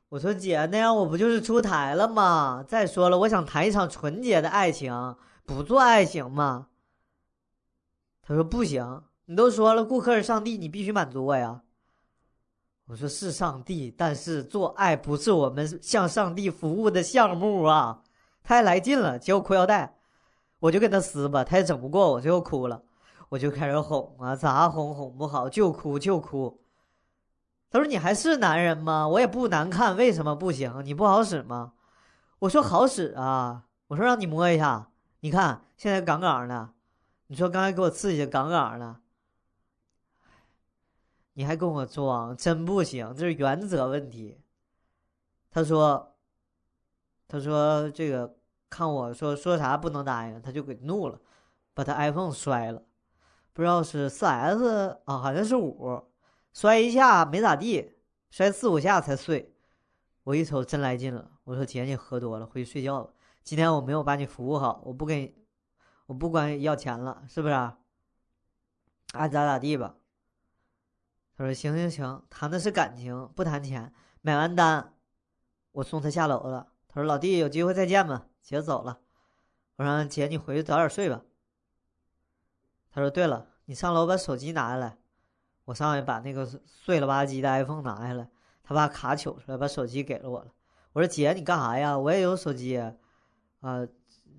[0.10, 2.64] 我说：“姐，那样我不就是出台了吗？
[2.66, 6.68] 再说了，我想谈一场纯洁的爱情，不做爱行吗？”
[8.24, 11.62] 他说：“不行，你都说了，顾客是上帝，你必须满足我呀。”
[12.88, 18.04] 我说：“是上帝，但是做爱不是我们向上帝服务的项目啊！”
[18.44, 19.98] 他还来劲了，结果裤腰带，
[20.60, 22.82] 我就跟他撕吧，他也整不过我，最后哭了。
[23.28, 26.62] 我就开始哄啊，咋哄哄不好，就哭就哭。
[27.70, 29.08] 他说：“你还是男人吗？
[29.08, 30.82] 我也不难看，为什么不行？
[30.86, 31.74] 你不好使吗？”
[32.40, 34.90] 我说：“好使啊！”我说：“让你摸一下，
[35.20, 36.70] 你看现在杠杠的。
[37.28, 38.96] 你说刚才给我刺激的杠杠的，
[41.34, 44.40] 你还跟我装，真不行，这是原则问题。”
[45.52, 46.16] 他说
[47.28, 48.38] ：“他说这个
[48.70, 51.20] 看我说说啥不能答应，他就给怒了，
[51.74, 52.82] 把他 iPhone 摔了。”
[53.52, 56.07] 不知道是四 S 啊，好像是五，
[56.58, 58.00] 摔一下没咋地，
[58.32, 59.56] 摔四五下才碎。
[60.24, 63.14] 我一瞅真来劲了，我说姐你喝多了，回去睡觉吧。
[63.44, 65.36] 今天我没有把你服务好，我不给，
[66.08, 67.54] 我不管要钱了，是不是？
[69.14, 69.98] 爱咋咋地吧。
[71.36, 73.94] 他说行行行，谈的是感情，不谈钱。
[74.22, 74.96] 买完单，
[75.74, 76.74] 我送他下楼了。
[76.88, 79.02] 他说老弟有机会再见吧，姐走了。
[79.76, 81.22] 我说姐你回去早点睡吧。
[82.90, 84.98] 他说：“对了，你上楼把手机拿下来。”
[85.68, 88.26] 我上去把那个碎了吧唧的 iPhone 拿下来。
[88.64, 90.48] 他把卡取出来，把手机给了我了。
[90.94, 91.98] 我说：“姐，你干啥呀？
[91.98, 92.78] 我也有手机，
[93.60, 93.86] 啊，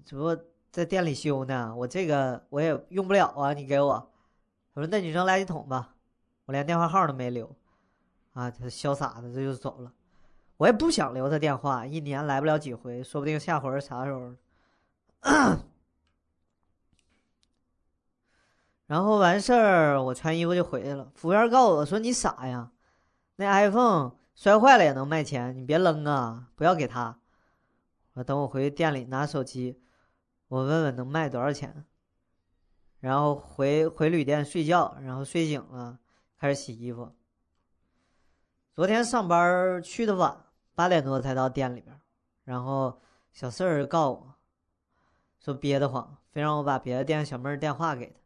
[0.06, 0.38] 只不过
[0.70, 1.74] 在店里修呢。
[1.76, 4.10] 我这个我也用不了啊，你给我。”
[4.74, 5.94] 他说：“那你扔垃圾桶吧。”
[6.46, 7.54] 我连电话号都没留，
[8.32, 9.92] 啊，他潇洒的这就走了。
[10.56, 14.32] 我也不想留他电话，一年来不了几回，说不定下回啥时候。
[18.88, 21.12] 然后完事儿，我穿衣服就回去了。
[21.14, 22.72] 服务员告诉我说：“你傻呀，
[23.36, 27.20] 那 iPhone 摔坏了也能卖钱，你别扔啊，不要给他。”
[28.14, 29.78] 我等我回店里拿手机，
[30.48, 31.84] 我问问能卖多少钱。
[33.00, 35.98] 然后回回旅店睡觉，然后睡醒了
[36.38, 37.14] 开始洗衣服。
[38.72, 42.00] 昨天上班去的晚，八点多才到店里边。
[42.44, 44.34] 然后小四儿告我，
[45.38, 48.17] 说憋得慌，非让我把别的店小妹儿电话给他。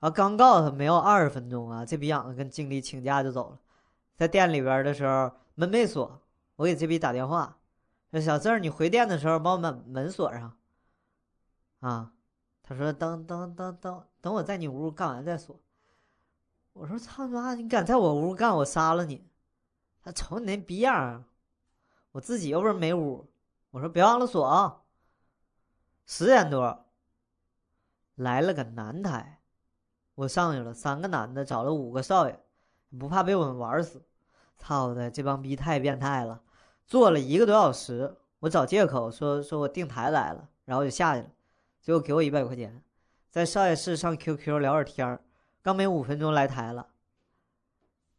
[0.00, 3.60] 啊刚告诉他没有二十分钟啊，这逼养子跟经理请假就走了。
[4.14, 6.20] 在店里边的时候门没锁，
[6.56, 7.58] 我给这逼打电话，
[8.10, 10.56] 说小郑，你回店的时候帮我把门锁上。
[11.80, 12.12] 啊，
[12.62, 15.58] 他说等等等等等我在你屋干完再锁。
[16.72, 19.26] 我说操你妈，你敢在我屋干，我杀了你！
[20.02, 21.24] 他瞅你那逼样，
[22.12, 23.30] 我自己又不是没屋。
[23.70, 24.82] 我说别忘了锁啊。
[26.04, 26.86] 十点多
[28.14, 29.35] 来了个男台。
[30.16, 32.40] 我上去了，三个男的找了五个少爷，
[32.98, 34.02] 不怕被我们玩死。
[34.58, 36.40] 操的，这帮逼太变态了，
[36.86, 41.28] 坐了一个多小时，我找借口说说我订台来了，然后就下去了，
[41.82, 42.82] 结果给我一百块钱，
[43.30, 45.20] 在少爷室上 QQ 聊会儿天，
[45.62, 46.86] 刚没五分钟来台了。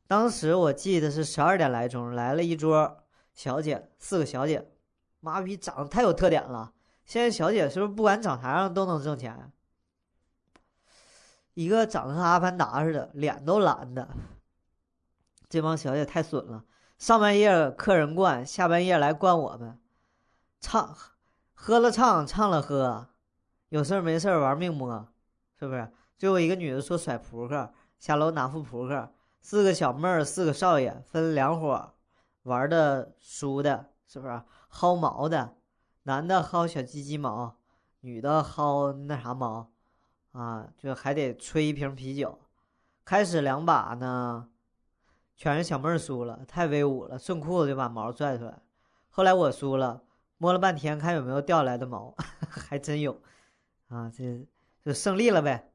[0.06, 2.98] 当时我记得是十二点来钟，来了一桌
[3.34, 4.70] 小姐，四个小姐，
[5.20, 6.72] 妈逼长得太有特点了。
[7.06, 9.52] 现在小姐是不是不管长啥样都能挣钱？
[11.58, 14.08] 一个长得跟阿凡达似的，脸都蓝的。
[15.50, 16.64] 这帮小姐太损了，
[17.00, 19.80] 上半夜客人灌，下半夜来灌我们，
[20.60, 20.96] 唱，
[21.56, 23.08] 喝了唱，唱了喝，
[23.70, 25.08] 有事没事玩命摸，
[25.58, 25.92] 是不是？
[26.16, 31.96] 最后一个女的说甩扑克，下楼拿副扑克，四个小妹儿，四个少爷分两伙，
[32.44, 34.44] 玩的输的，是不是？
[34.72, 35.56] 薅毛的。
[36.04, 37.58] 男的薅小鸡鸡毛，
[38.02, 39.72] 女的薅那啥毛，
[40.32, 42.40] 啊，就还得吹一瓶啤酒。
[43.04, 44.50] 开始两把呢，
[45.36, 48.62] 全是小妹儿输了，太威武了，顺裤子就把毛拽出来。
[49.10, 50.04] 后来我输了，
[50.38, 52.14] 摸了半天看有没有掉来的毛，
[52.50, 53.22] 还真有，
[53.88, 54.46] 啊，这
[54.82, 55.72] 就胜利了呗。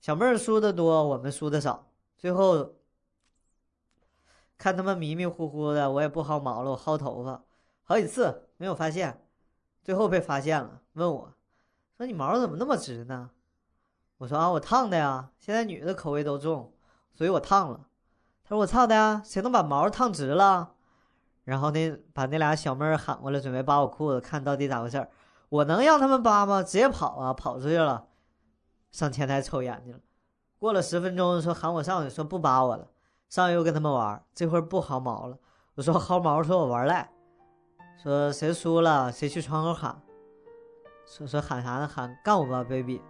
[0.00, 1.90] 小妹儿输的多，我们输的少。
[2.16, 2.74] 最后
[4.58, 7.42] 看他们迷迷糊糊的，我也不薅毛了，我薅头发，
[7.82, 9.26] 好几次没有发现。
[9.82, 11.32] 最后被发现了，问我，
[11.96, 13.30] 说你毛怎么那么直呢？
[14.18, 15.30] 我说啊，我烫的呀。
[15.38, 16.72] 现在女的口味都重，
[17.14, 17.86] 所以我烫了。
[18.42, 20.72] 他说我操的呀，谁能把毛烫直了？
[21.44, 25.08] 然后那把那俩小妹儿喊过来，准备扒我裤子，看到底咋回事儿。
[25.48, 26.62] 我能让他们扒吗？
[26.62, 28.08] 直接跑啊，跑出去了，
[28.90, 30.00] 上前台抽烟去了。
[30.58, 32.88] 过了十分钟，说喊我上去，说不扒我了，
[33.28, 34.24] 上去又跟他们玩。
[34.34, 35.38] 这会儿不薅毛了，
[35.74, 37.12] 我说薅毛，说我玩赖。
[38.02, 40.00] 说谁输了，谁去窗口喊。
[41.06, 41.86] 说说喊啥呢？
[41.86, 43.00] 喊干我吧，baby。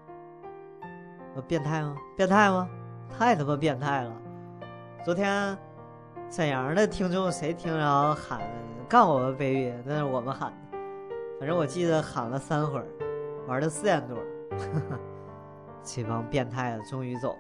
[1.43, 1.97] 变态吗？
[2.17, 2.69] 变态吗？
[3.19, 4.13] 太他妈变态了！
[5.05, 5.57] 昨天
[6.29, 8.41] 沈阳的听众谁听着喊
[8.89, 9.73] 干我们，baby？
[9.85, 10.79] 那是我们喊的。
[11.39, 12.87] 反正我记得喊了三会儿，
[13.47, 14.17] 玩到四点多。
[15.83, 17.39] 这帮变态的，终于走了。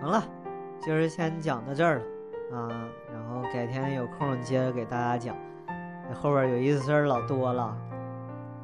[0.00, 0.24] 行了，
[0.80, 1.98] 今儿先讲到这儿
[2.50, 2.68] 了啊。
[3.12, 5.36] 然后改天有空接着给大家讲，
[6.14, 7.76] 后边有意思事儿老多了，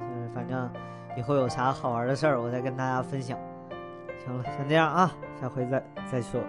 [0.00, 0.70] 就是反正
[1.16, 3.38] 以后有啥好玩的事儿，我再跟大家分享。
[4.24, 6.40] 行了，先这样啊，下回再再说。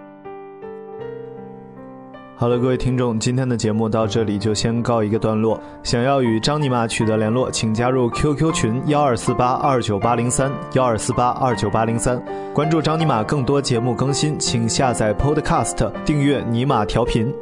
[2.36, 5.58] 好了，各位听众，今天的节目到这里就先告一个段落。
[5.82, 12.20] 想要与张尼玛取得联络，请加入 QQ 群幺二四八二九八零三幺二四八二九八零三，
[12.52, 17.32] 关注张尼玛更多节目更新，请下载 Podcast 订阅尼玛调频。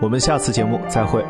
[0.00, 1.22] 我们下次节目再会。